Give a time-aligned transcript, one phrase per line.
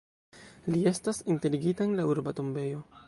[0.75, 2.83] Li estas enterigita en la urba tombejo.